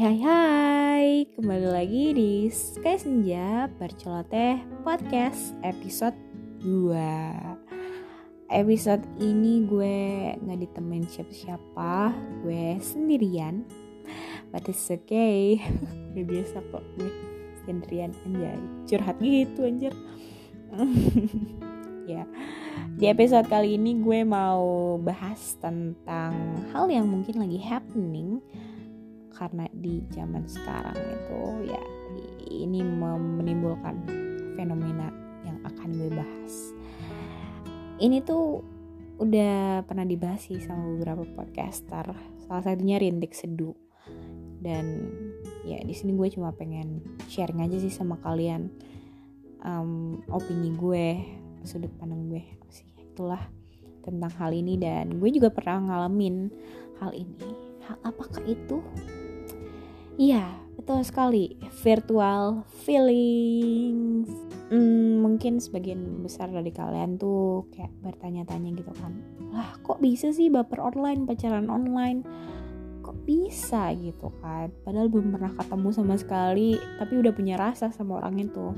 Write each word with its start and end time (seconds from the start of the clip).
hai 0.00 0.16
hai 0.24 1.06
Kembali 1.36 1.68
lagi 1.76 2.16
di 2.16 2.48
Sky 2.48 2.96
Senja 2.96 3.68
Berceloteh 3.68 4.64
Podcast 4.80 5.52
episode 5.60 6.16
2 6.64 8.48
Episode 8.48 9.04
ini 9.20 9.68
gue 9.68 10.32
gak 10.40 10.56
ditemenin 10.56 11.04
siapa-siapa 11.04 12.16
Gue 12.40 12.80
sendirian. 12.80 13.68
But 14.48 14.72
it's 14.72 14.88
okay. 14.88 15.60
Udah 16.16 16.24
biasa 16.24 16.64
kok 16.72 16.84
gue 16.96 17.12
sendirian. 17.68 18.16
Anjay 18.24 18.56
Curhat 18.88 19.20
gitu 19.20 19.68
anjir. 19.68 19.92
Ya. 22.08 22.24
Di 22.96 23.06
episode 23.06 23.46
kali 23.46 23.78
ini 23.78 24.00
gue 24.00 24.26
mau 24.26 24.96
bahas 24.98 25.60
tentang 25.62 26.34
hal 26.74 26.90
yang 26.90 27.06
mungkin 27.06 27.38
lagi 27.38 27.60
happening 27.62 28.42
karena 29.40 29.64
di 29.72 30.04
zaman 30.12 30.44
sekarang 30.44 31.00
itu 31.00 31.72
ya 31.72 31.80
ini 32.52 32.84
menimbulkan 32.84 34.04
fenomena 34.52 35.08
yang 35.48 35.56
akan 35.64 35.88
gue 35.96 36.10
bahas. 36.12 36.76
Ini 37.96 38.20
tuh 38.20 38.60
udah 39.16 39.84
pernah 39.88 40.04
dibahas 40.04 40.44
sih 40.44 40.60
sama 40.60 40.92
beberapa 40.92 41.24
podcaster, 41.24 42.12
salah 42.44 42.62
satunya 42.64 43.00
Rintik 43.00 43.32
Seduh. 43.32 43.72
Dan 44.60 45.08
ya 45.64 45.80
di 45.80 45.96
sini 45.96 46.12
gue 46.12 46.28
cuma 46.36 46.52
pengen 46.52 47.00
sharing 47.32 47.64
aja 47.64 47.80
sih 47.80 47.88
sama 47.88 48.20
kalian 48.20 48.68
um, 49.64 50.20
opini 50.28 50.76
gue, 50.76 51.06
sudut 51.64 51.88
pandang 51.96 52.28
gue 52.28 52.44
sih 52.68 52.88
itulah 53.00 53.40
tentang 54.04 54.32
hal 54.36 54.52
ini 54.52 54.76
dan 54.76 55.16
gue 55.16 55.30
juga 55.32 55.48
pernah 55.48 55.80
ngalamin 55.80 56.52
hal 57.00 57.16
ini. 57.16 57.48
Hal 57.88 57.96
apakah 58.04 58.44
itu? 58.44 58.84
Iya, 60.20 60.52
betul 60.76 61.00
sekali. 61.00 61.56
Virtual 61.80 62.68
feelings. 62.84 64.28
Hmm, 64.68 65.24
mungkin 65.24 65.64
sebagian 65.64 66.20
besar 66.20 66.52
dari 66.52 66.68
kalian 66.68 67.16
tuh 67.16 67.64
kayak 67.72 67.88
bertanya-tanya 68.04 68.68
gitu 68.76 68.92
kan. 69.00 69.16
Lah, 69.48 69.80
kok 69.80 70.04
bisa 70.04 70.28
sih 70.28 70.52
baper 70.52 70.76
online, 70.76 71.24
pacaran 71.24 71.72
online? 71.72 72.20
Kok 73.00 73.16
bisa 73.24 73.96
gitu 73.96 74.28
kan? 74.44 74.68
Padahal 74.84 75.08
belum 75.08 75.32
pernah 75.32 75.56
ketemu 75.56 75.88
sama 75.88 76.20
sekali, 76.20 76.76
tapi 77.00 77.16
udah 77.16 77.32
punya 77.32 77.56
rasa 77.56 77.88
sama 77.88 78.20
orang 78.20 78.44
itu. 78.44 78.76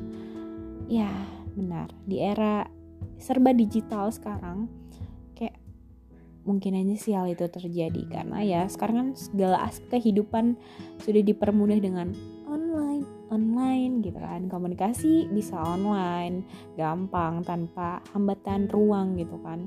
Ya, 0.87 1.11
benar. 1.59 1.91
Di 2.07 2.23
era 2.23 2.71
serba 3.19 3.51
digital 3.51 4.15
sekarang, 4.15 4.71
mungkin 6.43 6.79
aja 6.79 6.95
sih 6.99 7.13
hal 7.15 7.31
itu 7.31 7.47
terjadi. 7.47 8.03
Karena 8.11 8.43
ya 8.43 8.67
sekarang 8.67 8.97
kan 8.97 9.09
segala 9.15 9.67
aspek 9.67 10.03
kehidupan 10.03 10.59
sudah 11.03 11.23
dipermudah 11.23 11.79
dengan 11.79 12.11
online 12.49 13.07
online 13.33 14.05
gitu 14.05 14.21
kan. 14.21 14.47
Komunikasi 14.47 15.33
bisa 15.33 15.57
online 15.57 16.45
gampang 16.77 17.41
tanpa 17.43 18.05
hambatan 18.13 18.69
ruang 18.69 19.17
gitu 19.17 19.41
kan. 19.41 19.65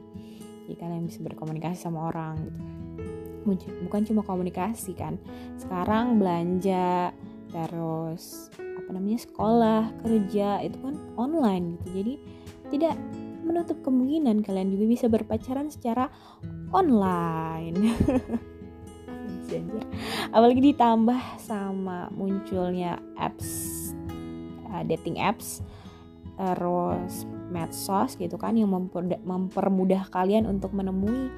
Jadi 0.65 0.75
kalian 0.77 1.05
bisa 1.09 1.21
berkomunikasi 1.25 1.77
sama 1.77 2.09
orang 2.13 2.37
gitu. 2.45 2.61
Bukan 3.85 4.01
cuma 4.09 4.21
komunikasi 4.25 4.97
kan. 4.97 5.21
Sekarang 5.57 6.17
belanja 6.17 7.13
terus 7.53 8.49
apa 8.57 8.89
namanya 8.93 9.19
sekolah 9.21 9.81
kerja 10.01 10.61
itu 10.61 10.77
kan 10.81 10.95
online 11.17 11.77
gitu. 11.81 11.89
Jadi 12.01 12.13
tidak 12.73 12.95
menutup 13.45 13.77
kemungkinan 13.85 14.41
kalian 14.41 14.73
juga 14.73 14.85
bisa 14.89 15.05
berpacaran 15.05 15.69
secara 15.69 16.09
online. 16.73 17.77
Apalagi 20.35 20.73
ditambah 20.73 21.21
sama 21.39 22.09
munculnya 22.11 22.97
apps 23.15 23.47
uh, 24.73 24.81
dating 24.83 25.21
apps 25.21 25.61
terus 26.35 27.23
medsos 27.47 28.19
gitu 28.19 28.35
kan 28.35 28.59
yang 28.59 28.67
mempermudah 29.23 30.11
kalian 30.11 30.43
untuk 30.43 30.75
menemui 30.75 31.31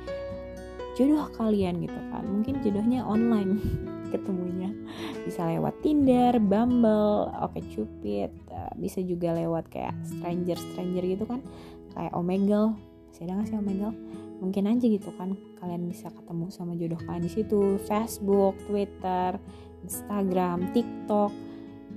jodoh 0.97 1.29
kalian 1.37 1.85
gitu 1.85 1.99
kan. 2.09 2.25
Mungkin 2.25 2.65
jodohnya 2.65 3.05
online 3.05 3.61
ketemunya. 4.13 4.73
Bisa 5.21 5.45
lewat 5.45 5.85
Tinder, 5.85 6.41
Bumble, 6.41 7.29
OkCupid, 7.29 8.31
uh, 8.49 8.73
bisa 8.81 9.03
juga 9.05 9.37
lewat 9.37 9.69
kayak 9.69 9.93
stranger 10.01 10.57
stranger 10.57 11.03
gitu 11.05 11.29
kan 11.29 11.45
kayak 11.97 12.13
Omegle. 12.13 12.77
Masih 13.09 13.25
ada 13.25 13.33
nggak 13.41 13.47
sih 13.49 13.57
Omegle? 13.57 13.93
Mungkin 14.37 14.69
aja 14.69 14.85
gitu 14.85 15.09
kan 15.17 15.33
kalian 15.57 15.89
bisa 15.89 16.13
ketemu 16.13 16.45
sama 16.53 16.77
jodoh 16.77 17.01
kalian 17.01 17.25
di 17.25 17.31
situ. 17.33 17.81
Facebook 17.89 18.53
Twitter 18.69 19.41
Instagram 19.81 20.69
TikTok. 20.77 21.33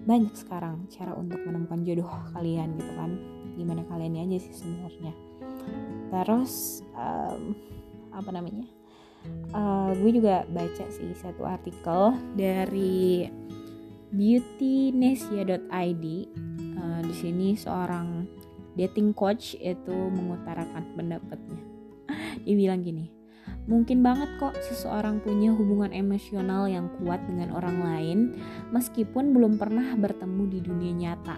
Banyak 0.08 0.32
sekarang 0.32 0.88
cara 0.88 1.12
untuk 1.12 1.44
menemukan 1.44 1.84
jodoh 1.84 2.08
kalian 2.32 2.80
gitu 2.80 2.92
kan. 2.96 3.20
Gimana 3.60 3.84
kalian 3.92 4.16
aja 4.16 4.40
sih 4.40 4.56
sebenarnya. 4.56 5.12
Terus 6.08 6.80
um, 6.96 7.52
apa 8.16 8.30
namanya? 8.32 8.64
Uh, 9.52 9.92
gue 10.00 10.16
juga 10.16 10.48
baca 10.48 10.88
sih 10.88 11.12
satu 11.12 11.44
artikel 11.44 12.16
dari 12.40 13.28
beautynesia.id 14.10 16.04
uh, 16.80 17.00
di 17.04 17.14
sini 17.14 17.52
seorang 17.52 18.19
dating 18.80 19.12
coach 19.12 19.52
itu 19.60 19.92
mengutarakan 19.92 20.96
pendapatnya. 20.96 21.60
Dia 22.48 22.54
bilang 22.56 22.80
gini, 22.80 23.12
mungkin 23.68 24.00
banget 24.00 24.32
kok 24.40 24.56
seseorang 24.64 25.20
punya 25.20 25.52
hubungan 25.52 25.92
emosional 25.92 26.64
yang 26.64 26.88
kuat 26.96 27.20
dengan 27.28 27.52
orang 27.52 27.78
lain 27.84 28.18
meskipun 28.72 29.36
belum 29.36 29.60
pernah 29.60 29.92
bertemu 30.00 30.42
di 30.48 30.58
dunia 30.64 30.92
nyata. 30.96 31.36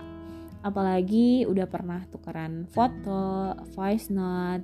Apalagi 0.63 1.43
udah 1.51 1.67
pernah 1.67 2.07
tukeran 2.07 2.71
foto, 2.71 3.59
voice 3.75 4.15
note, 4.15 4.63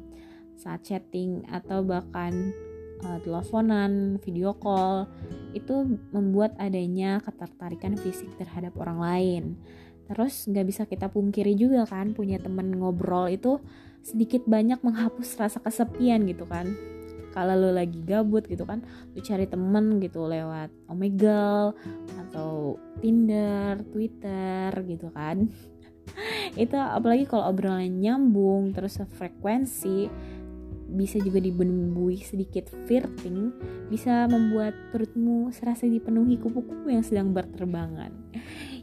saat 0.54 0.86
chatting 0.86 1.42
atau 1.50 1.82
bahkan 1.82 2.54
uh, 3.02 3.18
teleponan, 3.26 4.22
video 4.22 4.54
call 4.54 5.10
itu 5.58 5.98
membuat 6.14 6.54
adanya 6.62 7.18
ketertarikan 7.18 7.98
fisik 7.98 8.30
terhadap 8.38 8.78
orang 8.78 8.98
lain 9.02 9.44
terus 10.08 10.48
nggak 10.48 10.66
bisa 10.66 10.82
kita 10.88 11.12
pungkiri 11.12 11.52
juga 11.52 11.84
kan 11.84 12.16
punya 12.16 12.40
temen 12.40 12.72
ngobrol 12.80 13.28
itu 13.28 13.60
sedikit 14.00 14.48
banyak 14.48 14.80
menghapus 14.80 15.36
rasa 15.36 15.60
kesepian 15.60 16.24
gitu 16.24 16.48
kan. 16.48 16.72
Kalau 17.36 17.54
lo 17.54 17.70
lagi 17.70 18.00
gabut 18.02 18.48
gitu 18.48 18.64
kan 18.64 18.80
lo 19.12 19.20
cari 19.20 19.44
temen 19.44 20.00
gitu 20.00 20.26
lewat 20.26 20.72
Omegle 20.88 21.76
atau 22.26 22.80
Tinder, 23.04 23.84
Twitter 23.92 24.72
gitu 24.88 25.12
kan. 25.12 25.46
Itu 26.56 26.74
apalagi 26.80 27.28
kalau 27.28 27.52
obrolannya 27.52 27.92
nyambung 27.92 28.72
terus 28.72 28.96
frekuensi 29.20 30.08
bisa 30.88 31.20
juga 31.20 31.36
dibumbui 31.36 32.24
sedikit 32.24 32.72
flirting 32.88 33.52
bisa 33.92 34.24
membuat 34.24 34.72
perutmu 34.88 35.52
serasa 35.52 35.84
dipenuhi 35.84 36.40
kupu-kupu 36.40 36.88
yang 36.88 37.04
sedang 37.04 37.36
berterbangan 37.36 38.08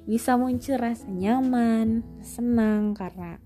bisa 0.06 0.38
muncul 0.38 0.78
rasa 0.78 1.10
nyaman, 1.10 2.06
senang 2.22 2.94
karena 2.94 3.42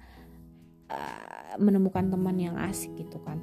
uh, 0.92 1.56
menemukan 1.56 2.12
teman 2.12 2.36
yang 2.36 2.56
asik 2.60 2.92
gitu 3.00 3.18
kan. 3.24 3.40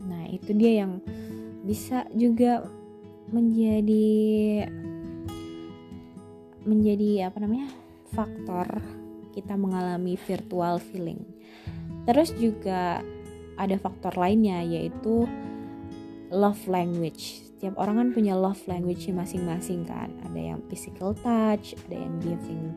Nah, 0.00 0.24
itu 0.32 0.56
dia 0.56 0.84
yang 0.84 1.04
bisa 1.62 2.08
juga 2.16 2.64
menjadi 3.28 4.64
menjadi 6.66 7.30
apa 7.30 7.38
namanya? 7.42 7.70
faktor 8.06 8.80
kita 9.34 9.58
mengalami 9.58 10.16
virtual 10.16 10.80
feeling. 10.80 11.20
Terus 12.08 12.32
juga 12.38 13.04
ada 13.58 13.76
faktor 13.76 14.14
lainnya 14.16 14.62
yaitu 14.64 15.28
love 16.32 16.64
language 16.70 17.45
setiap 17.56 17.80
orang 17.80 17.96
kan 17.96 18.08
punya 18.12 18.36
love 18.36 18.60
language 18.68 19.08
masing-masing 19.08 19.88
kan. 19.88 20.12
Ada 20.28 20.52
yang 20.52 20.60
physical 20.68 21.16
touch 21.16 21.72
ada 21.88 21.96
yang 21.96 22.14
giving 22.20 22.76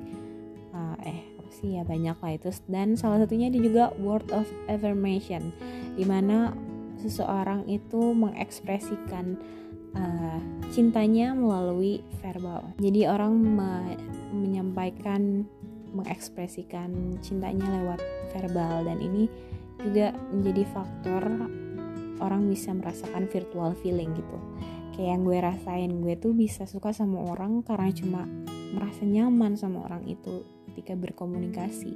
uh, 0.72 0.96
eh 1.04 1.20
apa 1.36 1.52
sih 1.52 1.76
ya 1.76 1.84
banyak 1.84 2.16
lah 2.16 2.32
itu. 2.32 2.48
Dan 2.72 2.96
salah 2.96 3.20
satunya 3.20 3.52
ada 3.52 3.60
juga 3.60 3.92
word 4.00 4.32
of 4.32 4.48
affirmation 4.72 5.52
di 6.00 6.08
mana 6.08 6.56
seseorang 6.96 7.68
itu 7.68 8.16
mengekspresikan 8.16 9.36
uh, 10.00 10.40
cintanya 10.72 11.36
melalui 11.36 12.00
verbal. 12.24 12.72
Jadi 12.80 13.04
orang 13.04 13.36
me 13.36 14.00
menyampaikan 14.32 15.44
mengekspresikan 15.92 17.20
cintanya 17.20 17.68
lewat 17.84 18.00
verbal. 18.32 18.88
Dan 18.88 19.04
ini 19.04 19.28
juga 19.84 20.16
menjadi 20.32 20.64
faktor 20.72 21.24
orang 22.20 22.48
bisa 22.48 22.76
merasakan 22.76 23.28
virtual 23.32 23.76
feeling 23.80 24.12
gitu. 24.16 24.38
Kayak 24.96 25.10
yang 25.16 25.24
gue 25.24 25.38
rasain 25.40 25.92
gue 26.04 26.16
tuh 26.20 26.36
bisa 26.36 26.68
suka 26.68 26.92
sama 26.92 27.24
orang 27.24 27.64
karena 27.64 27.90
cuma 27.96 28.22
merasa 28.76 29.08
nyaman 29.08 29.56
sama 29.56 29.88
orang 29.88 30.06
itu 30.06 30.44
ketika 30.72 30.94
berkomunikasi 31.00 31.96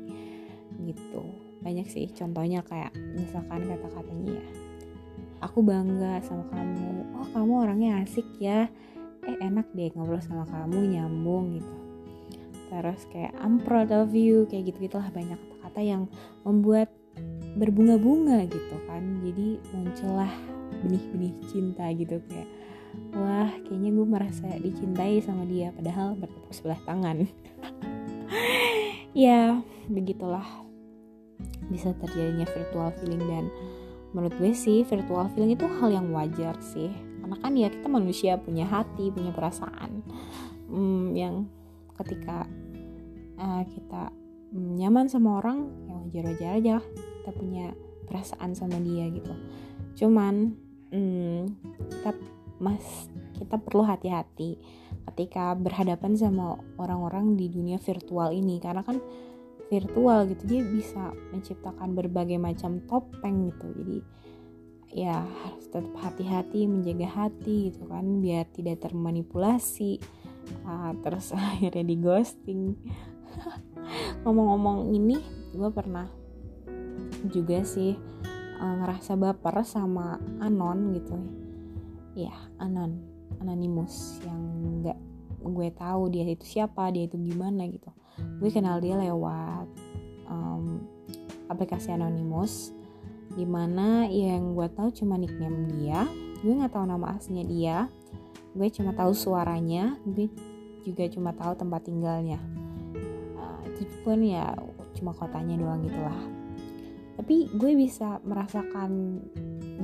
gitu. 0.87 1.23
Banyak 1.63 1.87
sih 1.87 2.11
contohnya 2.11 2.63
kayak 2.63 2.95
misalkan 3.15 3.67
kata-katanya 3.67 4.39
ya 4.39 4.45
aku 5.43 5.59
bangga 5.59 6.23
sama 6.23 6.47
kamu. 6.49 7.19
Oh 7.19 7.27
kamu 7.35 7.53
orangnya 7.67 7.91
asik 8.01 8.25
ya. 8.39 8.71
Eh 9.23 9.37
enak 9.39 9.71
deh 9.75 9.91
ngobrol 9.95 10.23
sama 10.23 10.47
kamu 10.47 10.95
nyambung 10.95 11.59
gitu. 11.59 11.75
Terus 12.71 13.01
kayak 13.11 13.35
I'm 13.37 13.59
proud 13.61 13.91
of 13.91 14.15
you 14.15 14.47
kayak 14.47 14.71
gitu 14.71 14.87
gitulah 14.87 15.11
banyak 15.11 15.37
kata-kata 15.37 15.81
yang 15.83 16.01
membuat 16.47 16.89
berbunga-bunga 17.57 18.45
gitu 18.50 18.75
kan. 18.89 19.21
Jadi 19.23 19.61
muncullah 19.73 20.31
benih-benih 20.83 21.33
cinta 21.47 21.88
gitu 21.94 22.19
kayak 22.27 22.50
wah 23.13 23.50
kayaknya 23.65 23.89
gue 23.94 24.07
merasa 24.07 24.47
dicintai 24.59 25.21
sama 25.21 25.45
dia 25.45 25.73
padahal 25.73 26.17
bertepuk 26.17 26.53
sebelah 26.53 26.79
tangan. 26.85 27.25
Ya 29.13 29.61
begitulah 29.94 30.41
bisa 31.69 31.94
terjadinya 32.01 32.50
virtual 32.50 32.89
feeling 32.97 33.21
dan 33.29 33.45
menurut 34.09 34.33
gue 34.41 34.57
sih 34.57 34.81
virtual 34.81 35.29
feeling 35.38 35.53
itu 35.53 35.69
hal 35.69 35.94
yang 35.94 36.09
wajar 36.09 36.57
sih. 36.57 36.89
Karena 37.21 37.38
kan 37.38 37.53
ya 37.53 37.69
kita 37.69 37.85
manusia 37.94 38.41
punya 38.41 38.65
hati 38.65 39.13
punya 39.13 39.29
perasaan 39.29 40.01
hmm, 40.65 41.13
yang 41.13 41.45
ketika 42.01 42.50
uh, 43.38 43.61
kita 43.69 44.09
nyaman 44.53 45.05
sama 45.05 45.38
orang 45.41 45.69
yang 45.85 45.97
wajar-wajar 46.09 46.51
aja 46.57 46.77
kita 47.23 47.31
punya 47.31 47.71
perasaan 48.03 48.51
sama 48.51 48.83
dia 48.83 49.07
gitu. 49.07 49.31
Cuman 49.95 50.51
hmm, 50.91 51.55
kita 51.87 52.11
mas 52.59 53.07
kita 53.39 53.55
perlu 53.63 53.87
hati-hati 53.87 54.59
ketika 55.07 55.55
berhadapan 55.55 56.19
sama 56.19 56.59
orang-orang 56.75 57.39
di 57.39 57.47
dunia 57.47 57.79
virtual 57.79 58.35
ini. 58.35 58.59
Karena 58.59 58.83
kan 58.83 58.99
virtual 59.71 60.27
gitu 60.29 60.43
dia 60.45 60.61
bisa 60.67 61.15
menciptakan 61.31 61.95
berbagai 61.95 62.35
macam 62.35 62.83
topeng 62.83 63.55
gitu. 63.55 63.71
Jadi 63.71 63.97
ya 64.93 65.23
harus 65.23 65.65
tetap 65.71 65.95
hati-hati 66.03 66.69
menjaga 66.69 67.09
hati 67.09 67.71
gitu 67.71 67.87
kan 67.87 68.19
biar 68.19 68.51
tidak 68.51 68.83
termanipulasi. 68.83 70.03
Uh, 70.67 70.91
terus 70.99 71.31
akhirnya 71.39 71.87
di 71.87 71.95
ghosting. 71.95 72.75
Ngomong-ngomong 74.27 74.91
ini 74.91 75.17
gue 75.55 75.69
pernah 75.73 76.22
juga 77.31 77.63
sih 77.63 77.95
uh, 78.59 78.75
ngerasa 78.83 79.15
baper 79.15 79.63
sama 79.63 80.19
anon 80.43 80.95
gitu. 80.95 81.17
Ya 82.13 82.33
anon 82.61 83.01
anonimus 83.41 84.21
yang 84.23 84.41
nggak 84.81 84.99
gue 85.43 85.69
tahu 85.75 86.07
dia 86.07 86.23
itu 86.23 86.45
siapa 86.47 86.87
dia 86.93 87.07
itu 87.07 87.19
gimana 87.19 87.67
gitu. 87.67 87.89
Gue 88.39 88.53
kenal 88.53 88.79
dia 88.79 88.95
lewat 88.95 89.67
um, 90.29 90.83
aplikasi 91.49 91.91
anonimus 91.91 92.71
di 93.33 93.43
mana 93.43 94.05
yang 94.05 94.53
gue 94.53 94.67
tahu 94.69 94.93
cuma 94.93 95.17
nickname 95.17 95.65
dia 95.73 96.05
gue 96.45 96.53
nggak 96.53 96.75
tahu 96.75 96.85
nama 96.85 97.17
aslinya 97.17 97.45
dia 97.49 97.77
gue 98.53 98.67
cuma 98.69 98.93
tahu 98.93 99.09
suaranya 99.17 99.97
gue 100.05 100.29
juga 100.85 101.07
cuma 101.09 101.31
tahu 101.33 101.55
tempat 101.57 101.87
tinggalnya. 101.87 102.37
Uh, 103.39 103.59
itu 103.71 103.87
pun 104.03 104.21
ya 104.21 104.53
cuma 104.93 105.15
kotanya 105.15 105.57
doang 105.57 105.81
gitulah 105.81 106.42
tapi 107.18 107.50
gue 107.54 107.71
bisa 107.77 108.18
merasakan 108.25 109.21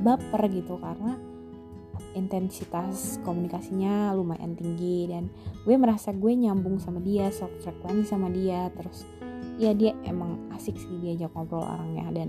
baper 0.02 0.42
gitu 0.50 0.80
karena 0.80 1.14
intensitas 2.16 3.22
komunikasinya 3.22 4.10
lumayan 4.16 4.58
tinggi 4.58 5.06
dan 5.06 5.30
gue 5.62 5.76
merasa 5.78 6.10
gue 6.10 6.32
nyambung 6.34 6.82
sama 6.82 6.98
dia 6.98 7.30
frekuensi 7.34 8.08
sama 8.08 8.26
dia 8.32 8.66
terus 8.74 9.06
ya 9.60 9.70
dia 9.76 9.94
emang 10.02 10.50
asik 10.56 10.74
sih 10.74 10.98
diajak 10.98 11.30
ngobrol 11.36 11.62
orangnya 11.62 12.10
dan 12.10 12.28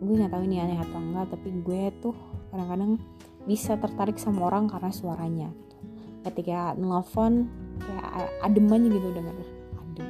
gue 0.00 0.14
nggak 0.16 0.32
tahu 0.32 0.42
ini 0.46 0.56
aneh 0.62 0.78
atau 0.78 0.98
enggak 1.00 1.26
tapi 1.34 1.48
gue 1.60 1.82
tuh 1.98 2.16
kadang-kadang 2.52 3.00
bisa 3.44 3.74
tertarik 3.80 4.20
sama 4.20 4.46
orang 4.52 4.68
karena 4.68 4.92
suaranya 4.92 5.48
gitu. 5.50 5.76
ketika 6.30 6.76
nelfon 6.76 7.48
kayak 7.80 8.30
adem 8.44 8.68
aja 8.68 8.88
gitu 8.88 9.08
denger 9.16 9.36
adem 9.80 10.08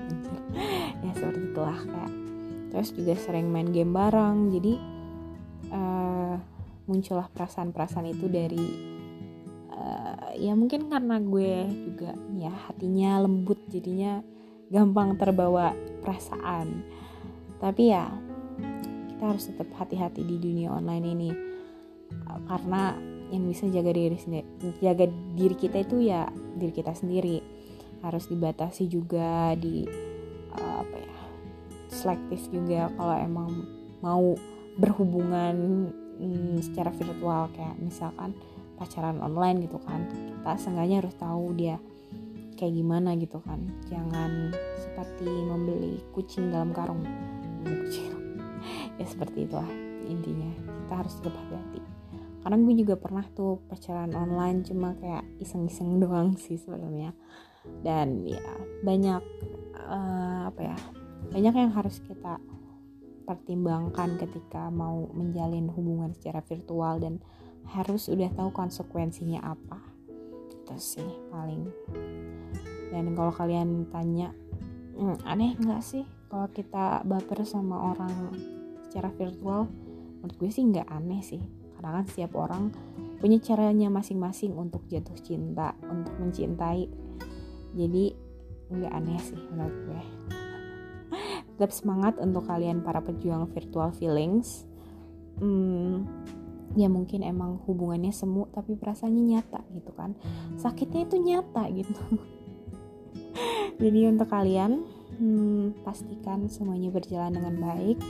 ya 1.06 1.10
seperti 1.14 1.40
itulah 1.54 1.78
kayak 1.86 2.10
terus 2.70 2.94
juga 2.94 3.18
sering 3.18 3.50
main 3.50 3.68
game 3.68 3.92
bareng. 3.92 4.54
Jadi 4.54 4.74
uh, 5.74 6.34
muncullah 6.86 7.26
perasaan-perasaan 7.30 8.06
itu 8.08 8.26
dari 8.30 8.66
uh, 9.74 10.34
ya 10.38 10.54
mungkin 10.54 10.86
karena 10.90 11.18
gue 11.18 11.66
juga 11.90 12.14
ya 12.38 12.50
hatinya 12.70 13.22
lembut 13.26 13.58
jadinya 13.68 14.22
gampang 14.70 15.18
terbawa 15.18 15.74
perasaan. 16.00 16.86
Tapi 17.58 17.82
ya 17.92 18.08
kita 19.10 19.24
harus 19.36 19.50
tetap 19.52 19.68
hati-hati 19.76 20.24
di 20.24 20.38
dunia 20.40 20.72
online 20.72 21.06
ini. 21.10 21.30
Karena 22.46 22.94
yang 23.30 23.46
bisa 23.46 23.70
jaga 23.70 23.94
diri 23.94 24.18
jaga 24.82 25.06
diri 25.38 25.54
kita 25.54 25.82
itu 25.82 26.02
ya 26.02 26.26
diri 26.56 26.72
kita 26.72 26.94
sendiri. 26.94 27.42
Harus 28.00 28.26
dibatasi 28.32 28.88
juga 28.88 29.52
di 29.60 29.84
uh, 30.56 30.76
apa 30.80 30.96
ya 30.96 31.20
selektif 31.90 32.46
juga 32.48 32.88
kalau 32.94 33.14
emang 33.18 33.50
mau 34.00 34.34
berhubungan 34.78 35.54
hmm, 36.16 36.62
secara 36.62 36.94
virtual. 36.94 37.50
Kayak 37.52 37.76
misalkan 37.82 38.32
pacaran 38.80 39.20
online 39.20 39.68
gitu 39.68 39.76
kan 39.84 40.08
kita 40.08 40.56
seenggaknya 40.56 41.04
harus 41.04 41.12
tahu 41.20 41.52
dia 41.52 41.76
kayak 42.56 42.76
gimana 42.76 43.12
gitu 43.20 43.42
kan. 43.44 43.60
Jangan 43.92 44.56
seperti 44.80 45.28
membeli 45.28 46.00
kucing 46.16 46.48
dalam 46.48 46.72
karung. 46.72 47.04
Kucing. 47.64 48.16
Ya 49.00 49.08
seperti 49.08 49.48
itulah 49.48 49.68
intinya. 50.04 50.52
Kita 50.84 50.94
harus 51.00 51.16
tetap 51.16 51.32
hati-hati. 51.32 51.80
Karena 52.44 52.56
gue 52.60 52.74
juga 52.76 52.94
pernah 53.00 53.24
tuh 53.32 53.64
pacaran 53.64 54.12
online 54.12 54.60
cuma 54.60 54.92
kayak 55.00 55.24
iseng-iseng 55.40 55.96
doang 56.04 56.36
sih 56.36 56.60
sebenarnya. 56.60 57.16
Dan 57.80 58.28
ya 58.28 58.44
banyak 58.84 59.24
uh, 59.76 60.52
apa 60.52 60.60
ya 60.60 60.76
banyak 61.28 61.54
yang 61.54 61.72
harus 61.76 62.00
kita 62.00 62.40
pertimbangkan 63.30 64.18
ketika 64.18 64.66
mau 64.74 65.06
menjalin 65.14 65.70
hubungan 65.70 66.10
secara 66.18 66.42
virtual 66.42 66.98
dan 66.98 67.22
harus 67.70 68.10
udah 68.10 68.26
tahu 68.34 68.50
konsekuensinya 68.50 69.38
apa. 69.44 69.78
Itu 70.50 70.74
sih 70.80 71.06
paling. 71.30 71.70
Dan 72.90 73.14
kalau 73.14 73.30
kalian 73.30 73.86
tanya 73.94 74.34
hmm, 74.98 75.22
aneh 75.22 75.54
nggak 75.54 75.78
sih 75.78 76.02
kalau 76.26 76.50
kita 76.50 77.06
baper 77.06 77.46
sama 77.46 77.94
orang 77.94 78.34
secara 78.90 79.14
virtual? 79.14 79.70
Menurut 80.18 80.34
gue 80.34 80.50
sih 80.50 80.66
nggak 80.66 80.90
aneh 80.90 81.22
sih. 81.22 81.42
Karena 81.78 82.02
kan 82.02 82.04
setiap 82.10 82.34
orang 82.34 82.74
punya 83.22 83.38
caranya 83.38 83.86
masing-masing 83.88 84.58
untuk 84.58 84.82
jatuh 84.90 85.16
cinta 85.22 85.78
untuk 85.86 86.18
mencintai. 86.18 86.90
Jadi 87.78 88.04
nggak 88.74 88.90
aneh 88.90 89.18
sih 89.22 89.38
menurut 89.54 89.78
gue 89.86 90.02
tetap 91.60 91.76
semangat 91.76 92.16
untuk 92.16 92.48
kalian 92.48 92.80
para 92.80 93.04
pejuang 93.04 93.44
virtual 93.52 93.92
feelings. 93.92 94.64
Hmm, 95.44 96.08
ya 96.72 96.88
mungkin 96.88 97.20
emang 97.20 97.60
hubungannya 97.68 98.16
semu 98.16 98.48
tapi 98.48 98.80
perasaannya 98.80 99.36
nyata 99.36 99.60
gitu 99.76 99.92
kan. 99.92 100.16
Sakitnya 100.56 101.04
itu 101.04 101.20
nyata 101.20 101.68
gitu. 101.68 102.00
Jadi 103.84 104.08
untuk 104.08 104.32
kalian 104.32 104.88
hmm, 105.20 105.84
pastikan 105.84 106.48
semuanya 106.48 106.88
berjalan 106.88 107.36
dengan 107.36 107.60
baik. 107.60 108.00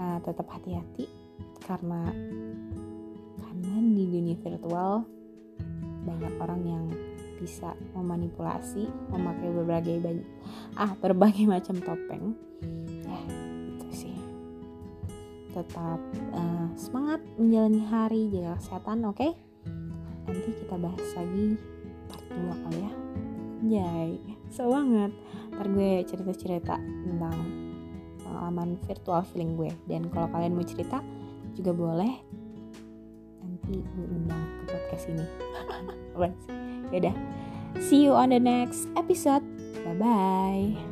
Uh, 0.00 0.16
tetap 0.24 0.48
hati-hati 0.48 1.04
karena 1.68 2.08
karena 3.44 3.72
di 3.92 4.08
dunia 4.08 4.36
virtual 4.40 5.04
banyak 6.08 6.32
orang 6.40 6.60
yang 6.64 6.84
bisa 7.40 7.72
memanipulasi 7.96 8.86
memakai 9.08 9.48
berbagai 9.48 9.96
banyak 10.04 10.28
ah 10.76 10.92
berbagai 11.00 11.48
macam 11.48 11.80
topeng. 11.80 12.36
Ya 13.08 13.20
itu 13.80 13.88
sih. 13.90 14.16
Tetap 15.56 16.00
uh, 16.36 16.68
semangat 16.76 17.24
menjalani 17.40 17.82
hari 17.88 18.28
jaga 18.28 18.60
kesehatan 18.60 19.08
oke? 19.08 19.16
Okay? 19.16 19.32
nanti 20.30 20.50
kita 20.62 20.76
bahas 20.78 21.08
lagi 21.18 21.58
part 22.06 22.24
2 22.30 22.62
kali 22.62 22.78
ya. 22.78 22.92
Jai, 23.60 24.12
so 24.48 24.70
banget 24.72 25.12
ntar 25.52 25.66
gue 25.68 26.00
cerita-cerita 26.06 26.80
tentang 26.80 27.38
pengalaman 28.22 28.78
virtual 28.86 29.20
feeling 29.34 29.58
gue. 29.58 29.70
Dan 29.90 30.08
kalau 30.08 30.30
kalian 30.30 30.56
mau 30.56 30.64
cerita 30.64 31.02
juga 31.52 31.74
boleh. 31.74 32.14
Nanti 33.42 33.74
gue 33.82 34.06
undang 34.06 34.42
ke 34.62 34.62
podcast 34.70 35.04
ini 35.10 35.26
Yaudah, 36.92 37.14
see 37.80 38.02
you 38.04 38.12
on 38.12 38.30
the 38.30 38.40
next 38.40 38.86
episode. 38.96 39.42
Bye 39.84 39.94
bye. 39.94 40.89